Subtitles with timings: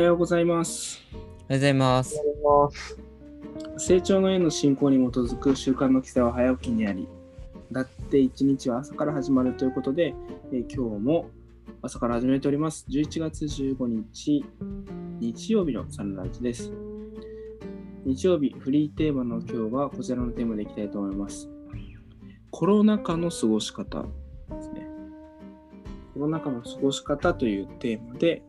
[0.00, 0.98] はようございます。
[1.12, 2.18] おはようございます。
[3.76, 7.06] 成長のへの進行に基づく習慣の規制は早起きにあり、
[7.70, 10.14] だって一日は朝から始まるということで、
[10.52, 11.28] えー今日も
[11.82, 12.86] 朝から始めております。
[12.88, 14.42] 11月15日、
[15.20, 16.72] 日曜日のサンライズです。
[18.06, 21.50] 日曜日、フリーテーマの今日はこちらのテーマでいきたいと思います。
[22.50, 24.08] コロナ禍の過ごし方で
[24.62, 24.86] すね。
[26.14, 28.42] コロナ禍の過ごし方というテーマで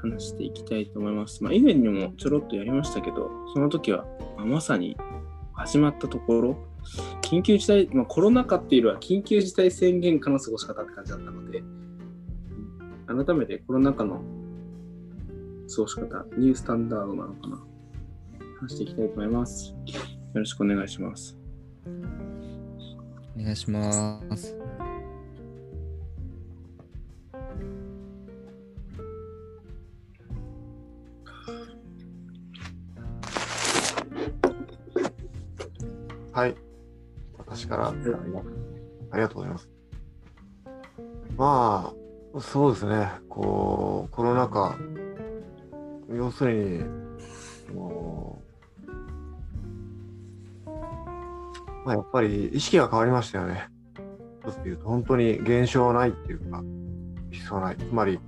[0.00, 1.42] 話していきたいと思います。
[1.44, 4.04] まあ、以前にもちょろっとやりましたけど、その時は、
[4.36, 4.96] ままさに
[5.52, 6.56] 始まったところ、
[7.22, 11.62] 緊急事態、まあ、コロナ禍っていうよりは緊急事態宣言下の過ごし方って感じだったので、
[13.06, 14.22] 改めてコロナ禍の
[15.74, 17.62] 過ごし方、ニュースタンダードなのかな、
[18.60, 19.70] 話していきたいと思います。
[19.72, 19.76] よ
[20.34, 21.36] ろしくお願いします。
[23.38, 24.69] お願いします。
[36.32, 36.54] はい。
[37.38, 39.70] 私から、ありがとうございます。
[41.36, 41.92] ま
[42.34, 43.10] あ、そうですね。
[43.28, 44.76] こう、コロナ禍、
[46.14, 46.84] 要するに、
[47.74, 48.42] も
[50.66, 50.70] う、
[51.84, 53.68] まあ、やっぱり意識が変わりましたよね。
[54.44, 56.62] 一つで言うと、本当に現象はないっていうか、
[57.30, 57.76] 必要ない。
[57.76, 58.20] つまり、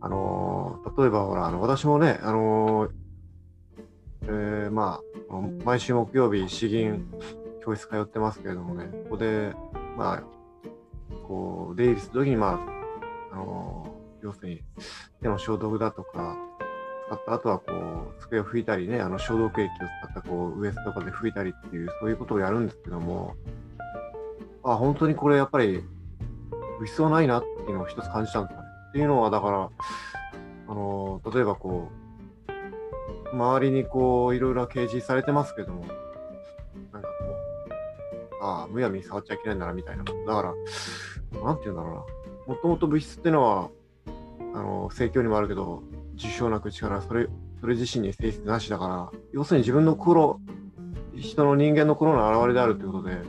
[0.00, 2.90] あの例えばほら、あの私もね、あの
[4.26, 7.06] えーまあ、毎週木曜日、詩吟
[7.62, 9.52] 教室通ってますけれどもね、ここで、
[9.96, 10.22] まあ、
[11.28, 12.60] こう、出入りするときに、ま
[13.32, 14.62] あ、あの要するに、
[15.20, 16.36] 手の消毒だとか、
[17.06, 17.72] 使った後は、こ
[18.18, 19.70] う、机を拭いたりね、あの、消毒液を
[20.08, 23.34] 使った、こう、ウエストとかで拭いたりっていう、そういうことをやるんですけども、
[24.62, 25.84] あ、本当にこれ、やっぱり、
[26.84, 28.68] 必要ないなっていうのを一つ感じたんですよね。
[28.88, 29.70] っていうのは、だから、
[30.66, 32.03] あの例えばこう、
[33.34, 35.84] 周りにこう、いろいろ掲示されてますけども、
[36.92, 37.14] なんかこ
[38.40, 40.04] う、ああ、むやみに触っちゃいけないんだな、みたいな。
[40.04, 40.54] だか
[41.34, 41.94] ら、なんて言うんだろう
[42.50, 42.54] な。
[42.54, 43.70] もともと物質っていうのは、
[44.54, 45.82] あの、盛況にもあるけど、
[46.16, 47.28] 受賞なく力、それ、
[47.60, 50.40] それ自身に性質なしだから、要するに自分の心、
[51.16, 53.22] 人の人間の心の表れであるということで、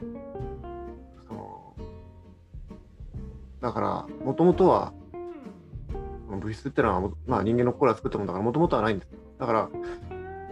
[1.27, 1.73] その、
[3.61, 4.93] だから、もともとは、
[6.29, 9.14] 物質ってのは、まあ、人間の心が作ったものだから、もともとはないんです。
[9.39, 9.69] だから、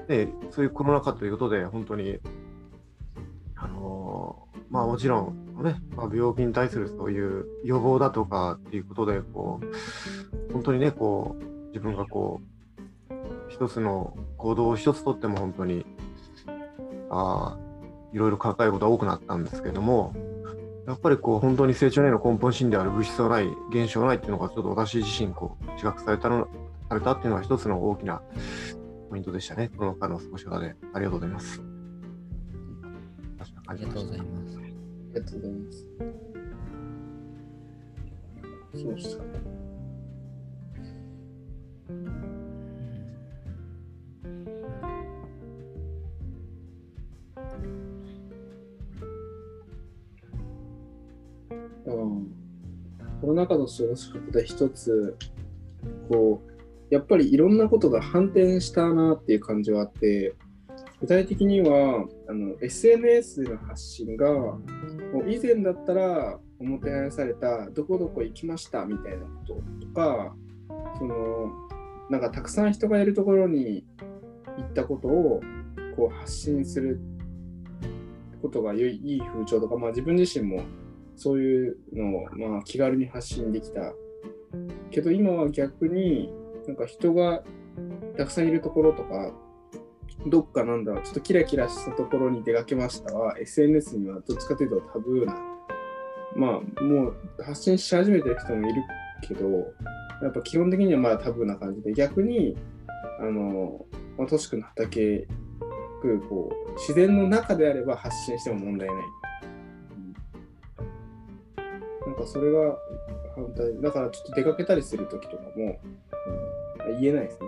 [0.08, 2.20] ね、そういうコロナ禍ということで、本当に、
[3.56, 13.14] あのーまあもちろん、ね、まあ、病気に対するそういう予防だとかっていうことで、こう、本当にね、こう、自分がこう、
[13.50, 15.86] 一つの行動を一つとっても本当に、
[17.12, 17.58] ああ、
[18.14, 20.16] いろいろ抱えることが多くなったんですけども、
[20.88, 26.48] やっぱりこう本当に成長への根本心である物質はない、現象がないっていうのがちょっと私自身こう自覚されたの
[26.90, 28.22] されたっていうのが一つの大きな
[29.14, 29.70] ポイントでしたね。
[29.78, 30.76] この間の過ごし方で。
[30.92, 31.62] ありがとうございます。
[33.68, 34.58] ありがとうございます。
[34.58, 34.62] あ
[35.14, 35.88] りがとうございます。
[38.74, 39.24] そうした。
[51.86, 52.36] うん、
[53.22, 55.16] コロナ禍の過ごし方で一つ、
[56.10, 56.53] こう、
[56.94, 60.36] やっぱりいろんなことが反転したなっていう感じはあって、
[61.02, 64.28] 具体的にはあの SNS の発信が
[65.28, 69.54] 以前だったらおもてなされたどこどこ行きましたみたいなこと
[69.86, 70.36] とか
[70.98, 71.52] その
[72.12, 73.86] なんかたくさん人がいるところに
[74.58, 75.42] 行ったことを
[75.98, 77.02] こう発信する
[78.42, 80.62] ことが良いいい風潮とか、まあ、自分自身も
[81.16, 83.94] そういうのをまあ気軽に発信できた。
[84.92, 86.32] けど今は逆に
[86.68, 87.44] なんか人が
[88.18, 89.34] たくさんいるところとか
[90.26, 93.14] どっかなんだろう、ちょっとキラキラしたところに出かけました。
[93.14, 95.36] は、SNS にはどっちかというとタブーな、
[96.36, 98.82] まあ、もう発信し始めてる人もいる
[99.22, 99.50] けど、
[100.22, 102.56] やっぱ基本的にはまだタブーな感じで、逆に、
[103.20, 103.86] あの、
[104.18, 105.28] まあ、都市区の畑
[106.02, 108.98] 区、こう、自然の中であれば発信しても問題ない。
[112.06, 112.78] なんかそれが
[113.36, 115.82] 反対、だからちょっと出かけたりするときとかも、
[117.00, 117.48] 言えないですね。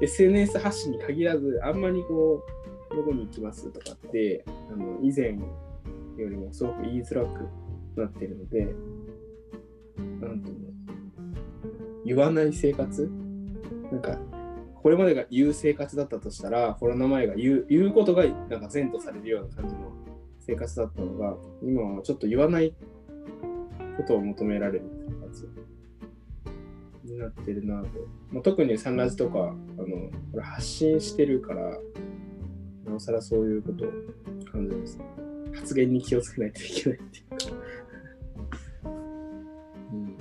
[0.00, 2.44] SNS 発信に限らず、あんまりこ
[2.92, 7.48] う、どこに行きますとかって、あの以前よりもすごく言いづらく
[7.96, 8.74] なってるので、
[10.20, 10.56] なんとも、
[12.04, 13.10] 言わない生活？
[13.90, 14.18] なんか、
[14.82, 19.92] これまでが言う生活だったとしたら、コロナ前が言う言うことがなんか善とされるような感じの
[20.40, 22.74] 生活だったのが、今はちょっと言わない
[23.96, 25.48] ことを求められる生活。
[27.04, 27.88] になってるなと。
[28.30, 29.86] まあ、特にサンラジとか、あの、
[30.32, 31.78] これ発信してるから、
[32.84, 33.88] なおさらそういうことを
[34.50, 34.98] 感じます。
[34.98, 35.04] ね。
[35.54, 37.36] 発言に気をつけないといけないっていうか。
[39.92, 40.16] うん。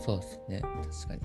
[0.00, 1.20] そうですね、確かに。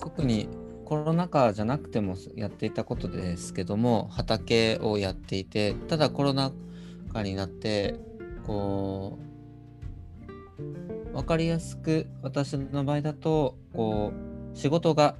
[0.00, 0.48] 特に
[0.88, 6.50] コロナ禍じゃなくてもやっていたことですけども、畑をやっていて、ただコロナ
[7.12, 7.96] 禍になって、
[8.46, 9.18] こ
[11.12, 14.14] う、わかりやすく私の場合だと、こ
[14.54, 15.16] う、仕事が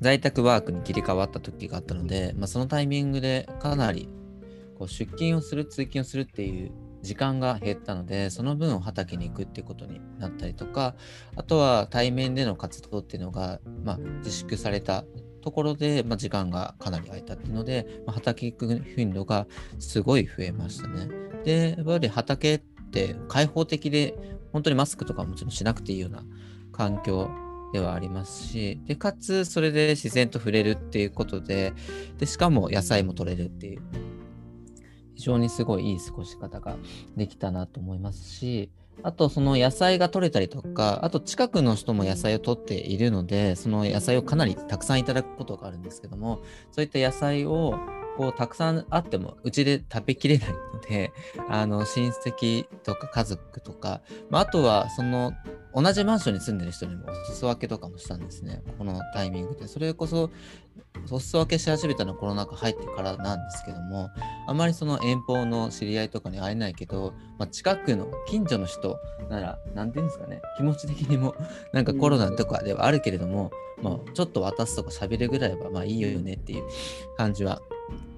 [0.00, 4.08] 在宅ワークに切り替わった時があったので、まあ、そのタイミングでかなり
[4.76, 6.72] こう出勤をする、通勤をするっていう
[7.04, 10.96] 時間が減ったので、その分を畑に行くっていうことになったりとか、
[11.36, 15.04] あとは対面での活動っていうのが、まあ、自粛された
[15.42, 19.46] ところで、まあ、時間がかなり空いたっていうので、まあ、畑行く頻度が
[19.78, 21.08] すごい増えましたね。
[21.44, 22.58] で、やっぱり畑っ
[22.90, 24.14] て開放的で、
[24.52, 26.24] 本当にマスクとかももちろんしなくていいような
[26.72, 27.28] 環境
[27.74, 31.74] ではありますし、で、かつそれで自然と触れるっていうことで、
[32.18, 33.82] で、しかも野菜も取れるっていう、
[35.14, 36.76] 非常にすごいいい過ごし方が
[37.16, 38.70] できたなと思いますし、
[39.02, 46.40] あとその野菜が取れたりとか、あと近くの人も野菜を取っているので、その野菜をかなりたくさんいただくことがあるんですけども、
[46.70, 47.78] そういった野菜を
[48.16, 51.12] こうたくさんあってもうちで食べきれないので、
[51.48, 54.00] あの親戚とか家族とか、
[54.30, 55.32] まあ、あとはその
[55.74, 59.66] 同じマンションに住んでる人にもお裾分けとかもしたんですね、このタイミングで。
[59.66, 60.30] それこそ
[61.10, 64.10] お裾分けし始めたのはコロナ禍入ってからなんですけども、
[64.46, 71.34] あまりその遠方の知り合いとかに会えないけど、まあ、近くの近所の人なら、なんていうんですかね、気持ち的にも、
[71.72, 73.50] なんかコロナとかではあるけれども、
[73.82, 76.64] まあ、ちょっと渡すとか喋るぐらいは、まあいいよねっていう
[77.16, 77.60] 感じは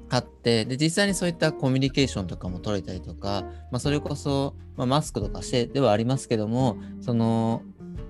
[0.08, 7.62] あって、で、実際にそういったコミュニケーションとかも取れたりとか、まあ、それこそ、まあ、マスクとかしてではありますけども、その、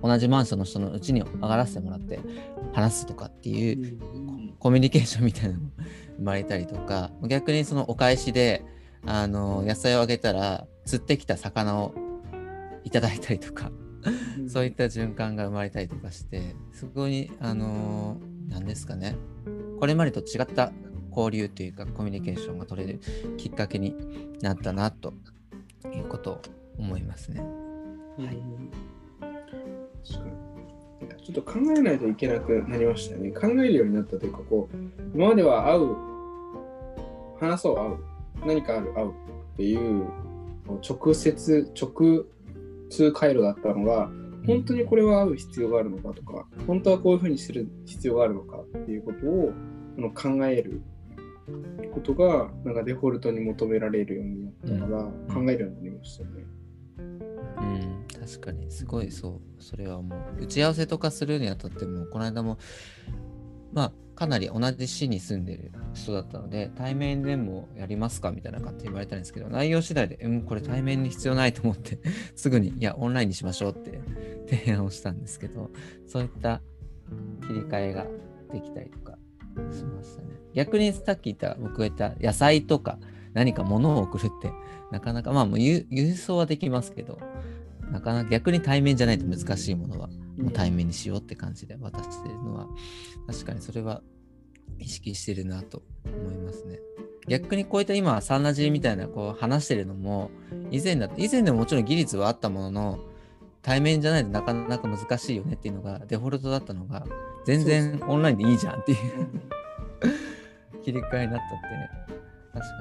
[0.03, 2.19] 同じマンションの人のうちに上がらせてもらって
[2.73, 3.97] 話すとかっていう
[4.59, 5.71] コミュニケーションみたいなのも
[6.17, 8.63] 生まれたりとか、逆にそのお返しで、
[9.05, 11.93] あの、野菜をあげたら、釣ってきた魚を
[12.83, 13.71] いただいたりとか、
[14.47, 19.15] そういった循環が生まれたりとかして、すごい、あのー、なんですかね、
[19.79, 20.71] これまでと違った
[21.17, 22.99] 交流というか、コミュニケーションが取れる
[23.37, 23.95] きっかけに
[24.41, 25.13] なったな、と
[25.93, 26.41] いうことを
[26.77, 27.41] 思いますね。
[27.41, 27.45] は
[28.25, 28.37] い。
[30.07, 30.47] 確かに。
[31.23, 33.31] ちょっと考えないといけなくなりましたよね。
[33.31, 34.75] 考えるようになったというか、こう、
[35.15, 35.95] 今までは会う、
[37.39, 37.97] 話そう、会う、
[38.45, 39.11] 何かある、会うっ
[39.57, 40.05] ていう、
[40.87, 42.25] 直接、直
[42.89, 44.11] 通回路だったのが、
[44.45, 49.51] 本当にこれは会う必要があるのかとか、本当はこういうふうにする必要があるのかっていうことを
[49.95, 50.81] この考える
[51.93, 56.45] ことが、なんかデフォルトに求められるようになったから、考えるようになりましたよね。
[56.97, 62.57] うん、確かにすごいそうそれはもう打ち合わせとかするにあたってもこの間も
[63.73, 71.99] まあかなり同じ市に住んでる人だったので対面でもやりますかみたいな感じで言われたんですけど内容次第でうんこれ対面に必要ないと思って
[72.35, 73.99] すぐにいやオンラインにしましょうって
[74.49, 75.69] 提案をしたんですけど
[76.07, 76.61] そういった
[77.47, 78.07] 切り替えが
[78.51, 79.16] できたりとか
[79.71, 82.97] しましたね逆にさっき言った僕が言った野菜とか
[83.33, 84.51] 何か物を送るって
[84.91, 87.19] なかなかまあもう郵郵送はできますけど
[87.91, 92.67] なかなか逆に対面じゃないと難しいものはもう対面にしようって感じで渡してるのは、
[93.25, 94.01] 確かにそれは
[94.77, 96.79] 意識してるなと思いますね。
[97.27, 100.31] 逆にこういった今サンラジみたいなこう話してるのも
[100.71, 102.99] 以前だ以前でももちろん技術はあったものの
[103.61, 107.05] 対面じゃないとなかなか難しいよねっていうのがデフォルトだったのが
[107.47, 108.97] 全然オンラインでいいじゃんっていう。
[110.83, 111.89] 切り替えになったってね。
[112.53, 112.75] 確か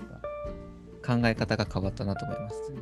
[0.00, 0.08] に。
[0.08, 2.72] なんか考え方が変わったなと思います。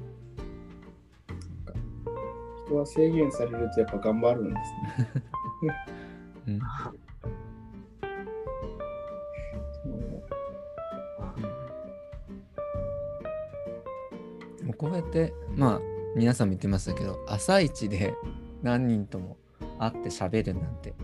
[2.66, 5.22] 人は制限されるとやっぱ頑張るんですね。
[6.46, 6.60] うん。
[14.76, 15.80] こうやってまあ
[16.14, 18.14] 皆さんも言ってましたけど朝一で
[18.62, 19.36] 何人とも
[19.80, 20.94] 会って喋るなんて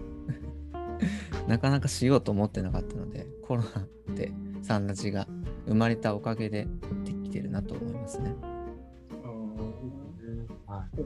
[1.47, 3.85] なかなかしようと思ってなかったのでコロナっ
[4.15, 4.33] て
[4.63, 5.27] サンラジが
[5.67, 6.67] 生まれたおかげで
[7.05, 8.35] できてるなと思いますね。
[10.67, 11.05] あーはい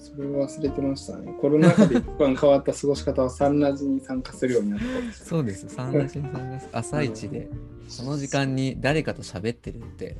[0.00, 1.32] それを忘れてましたね。
[1.40, 5.12] コロナ禍で一番変わった過ごし方はサンラジに参加するようになった。
[5.12, 7.48] そうですサンラジさんが朝一で
[7.88, 10.16] その時間に誰かと喋ってるって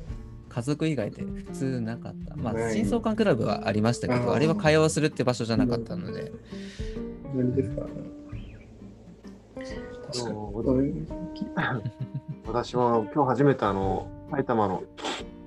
[0.49, 2.35] 家族以外で普通なかった。
[2.35, 6.33] まあ、真相館クラブはありましたけど、あれは会話をするって場所じゃなかったので、
[7.33, 7.85] 無理ですか？
[12.47, 14.83] 私も今日初めてあの埼玉の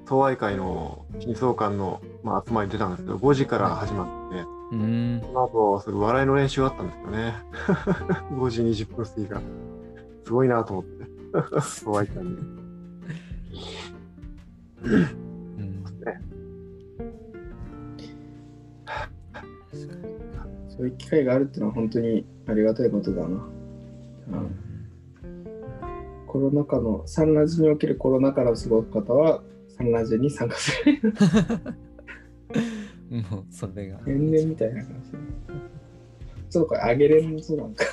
[0.07, 4.41] 総愛会の新総館の、まあ、集まりに出たんですけど、5時から始まって、
[4.73, 5.21] うーん。
[5.23, 7.35] その後、それ笑いの練習があったんですよね。
[8.37, 9.41] 5時20分過ぎから。
[10.25, 11.07] すごいなと思って。
[11.63, 12.37] 総愛会に。
[14.85, 15.23] うん
[20.77, 23.62] そういう機会があるっていうのは本当にありがたいことだな。
[24.29, 24.73] うん
[26.33, 29.43] コロナ禍の、サンラジにおけるコロナ禍の過ごす方は、
[29.77, 31.13] サンラジに参加する。
[33.31, 33.99] もうそれが。
[33.99, 35.11] 天然みたいな感じ。
[36.49, 37.85] ちょっとこれあげれんぞなんか。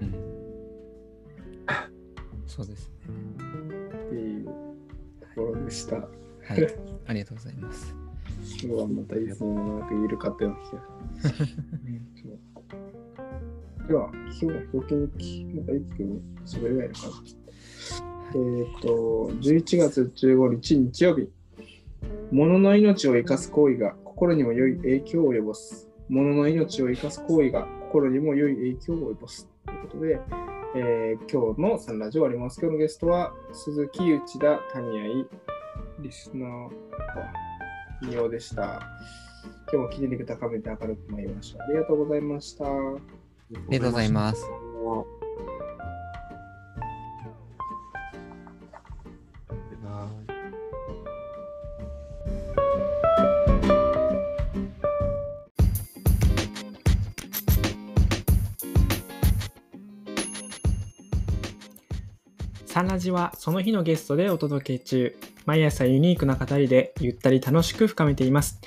[0.00, 0.10] うん
[2.46, 2.94] そうですね。
[4.06, 4.52] っていうと
[5.34, 5.96] ころでした。
[5.96, 6.08] はい。
[7.06, 8.03] ありがとうございます。
[8.44, 10.58] 今日はまたいつもなんか緩かったような
[11.22, 11.48] 気がする。
[12.22, 17.12] そうでは、今日は表記日記、なんかいつも喋れないのかな。
[18.36, 21.30] えっ、と、11月15日日曜日、
[22.32, 25.88] 物の命を生かす行為が心にも良い影響を及ぼす。
[26.08, 29.48] 物の命を生かす行為が心にも良い影響を及ぼす。
[29.66, 30.20] ということで、
[30.76, 32.60] えー今日のサンラジオ終わります。
[32.60, 35.26] 今日のゲストは鈴木内田谷合
[36.00, 37.43] リスナー
[38.04, 38.82] は引用でした。
[39.72, 41.62] 今日も記事力高めて明るく参りましょう。
[41.62, 42.64] ありがとうございました。
[42.64, 42.68] あ
[43.70, 44.40] りがとうございます。
[44.40, 44.46] す。
[62.66, 65.33] サンラジはその日のゲストでお届け中。
[65.46, 68.60] 毎朝ユニークな語りでゆったり楽しく深めています。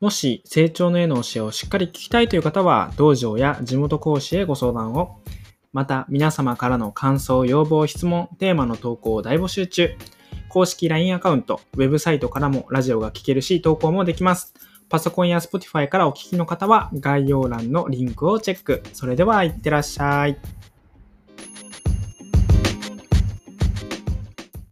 [0.00, 5.20] もし成長の絵の教えをしっかり聞きたいという方は、道場や地元講師へご相談を。
[5.72, 9.90] また、皆様からの感想、要望、質問、テーマの投稿を大募集中。
[10.48, 14.54] 公式 LINE アカウント、ウェブサイトからもラジオが聞けるし、投稿もできます。
[14.88, 18.82] パソコンや Spotify からお聞きの方は概要欄のリンクをチェック。
[18.92, 20.36] それでは、いってらっしゃい。